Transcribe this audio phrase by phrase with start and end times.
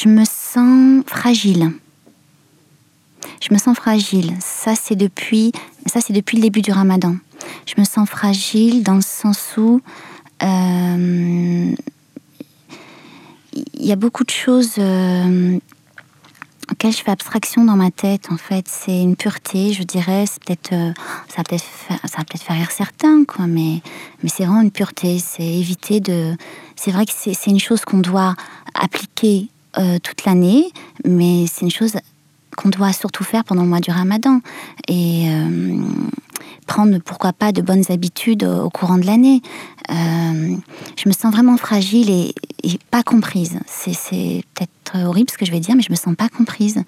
[0.00, 1.72] je me sens fragile.
[3.40, 4.34] Je me sens fragile.
[4.40, 5.52] Ça, c'est depuis,
[5.86, 7.16] ça, c'est depuis le début du ramadan.
[7.66, 9.80] Je me sens fragile dans le sens où
[10.42, 11.74] euh,
[13.52, 15.58] il y a beaucoup de choses euh,
[16.70, 18.30] auxquelles je fais abstraction dans ma tête.
[18.30, 20.26] En fait, c'est une pureté, je dirais.
[20.26, 20.92] C'est peut-être, euh,
[21.28, 21.98] ça va peut-être, faire,
[22.46, 23.46] ça rire certains, quoi.
[23.46, 23.82] Mais,
[24.22, 25.18] mais c'est vraiment une pureté.
[25.18, 26.36] C'est éviter de.
[26.76, 28.36] C'est vrai que c'est, une chose qu'on doit
[28.74, 29.48] appliquer
[30.02, 30.72] toute l'année,
[31.04, 31.96] mais c'est une chose
[32.56, 34.40] qu'on doit surtout faire pendant le mois du Ramadan
[34.88, 35.28] et
[36.68, 39.42] prendre pourquoi pas de bonnes habitudes au, courant de l'année.
[39.90, 40.56] Euh,
[40.96, 42.34] je me sens vraiment fragile et,
[42.92, 43.58] pas comprise.
[43.66, 46.84] C'est peut-être horrible ce que je vais dire, mais je me sens pas comprise.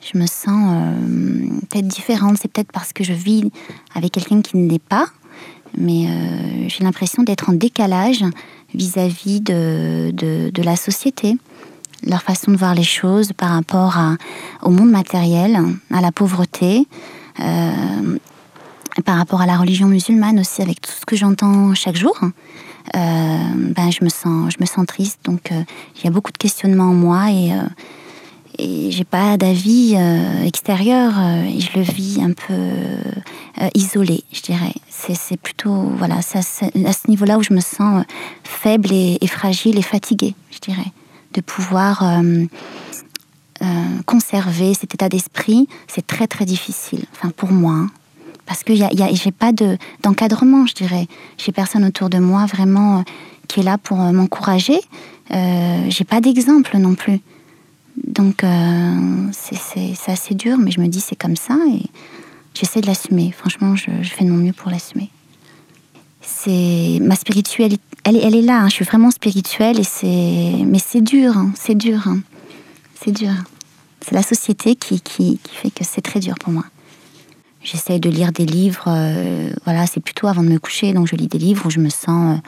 [0.00, 2.38] Je me sens euh, peut-être différente.
[2.40, 3.52] C'est peut-être parce que je vis
[3.94, 5.06] avec quelqu'un qui ne l'est pas,
[5.76, 8.24] mais euh, j'ai l'impression d'être en décalage
[8.74, 11.36] vis-à-vis de, la société
[12.06, 13.98] leur façon de voir les choses par rapport
[14.62, 15.58] au monde matériel,
[15.92, 16.86] à la pauvreté,
[17.40, 18.18] euh,
[19.04, 22.28] par rapport à la religion musulmane aussi, avec tout ce que j'entends chaque jour, euh,
[22.94, 25.20] ben je me sens, je me sens triste.
[25.24, 25.62] Donc euh,
[25.96, 27.52] il y a beaucoup de questionnements en moi et
[28.58, 29.96] et j'ai pas d'avis
[30.44, 31.18] extérieur.
[31.46, 32.70] et je le vis un peu
[33.74, 34.74] isolé, je dirais.
[34.90, 38.04] C'est plutôt voilà, à ce niveau-là où je me sens
[38.44, 40.92] faible et, fragile et fatiguée, je dirais,
[41.32, 42.04] de pouvoir
[44.06, 45.68] conserver cet état d'esprit.
[45.88, 47.04] C'est très très difficile.
[47.12, 47.74] Enfin pour moi.
[47.74, 47.90] Hein
[48.46, 51.06] parce que j'ai pas de d'encadrement, je dirais.
[51.38, 53.02] J'ai personne autour de moi vraiment euh,
[53.48, 54.78] qui est là pour euh, m'encourager.
[55.30, 57.20] Euh, j'ai pas d'exemple non plus.
[57.96, 61.82] Donc euh, c'est assez dur, mais je me dis c'est comme ça et
[62.54, 63.32] j'essaie de l'assumer.
[63.36, 65.10] Franchement, je, fais de mon mieux pour l'assumer.
[66.22, 68.62] C'est ma spiritualité, elle, est là.
[68.62, 68.68] Hein.
[68.68, 71.52] Je suis vraiment spirituelle et c'est, mais c'est dur, hein.
[71.56, 72.20] c'est dur, hein.
[72.94, 73.32] c'est dur.
[74.00, 76.64] C'est la société qui, qui, fait que c'est très dur pour moi.
[77.62, 81.14] J'essaie de lire des livres, euh, voilà, c'est plutôt avant de me coucher, donc je
[81.14, 82.40] lis des livres où je me sens,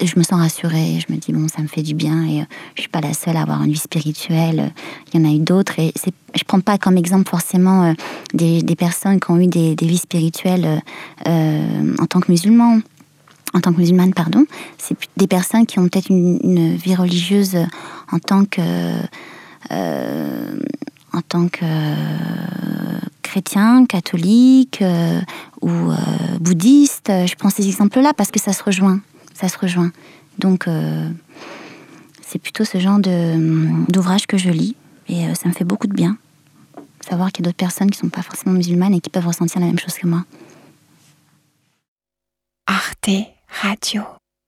[0.00, 0.98] euh, je me sens rassurée.
[1.06, 3.12] Je me dis bon, ça me fait du bien et euh, je suis pas la
[3.12, 4.72] seule à avoir une vie spirituelle.
[5.12, 5.92] Il y en a eu d'autres et
[6.34, 7.94] je prends pas comme exemple forcément
[8.32, 10.82] des, des, personnes qui ont eu des, des vies spirituelles
[11.26, 12.80] en tant que musulmans,
[13.54, 14.44] en tant que musulmanes, pardon.
[14.78, 17.56] C'est des personnes qui ont peut-être une, vie religieuse
[18.12, 18.60] en tant que
[19.70, 21.64] en tant que
[23.34, 25.20] chrétien, catholique euh,
[25.60, 25.96] ou euh,
[26.40, 27.10] bouddhiste.
[27.26, 29.00] Je prends ces exemples-là parce que ça se rejoint.
[29.34, 29.90] Ça se rejoint.
[30.38, 31.10] Donc, euh,
[32.22, 34.76] c'est plutôt ce genre d'ouvrage que je lis
[35.08, 36.16] et ça me fait beaucoup de bien.
[37.00, 39.26] Savoir qu'il y a d'autres personnes qui ne sont pas forcément musulmanes et qui peuvent
[39.26, 40.24] ressentir la même chose que moi.
[42.66, 43.10] Arte
[43.62, 44.23] 阿九。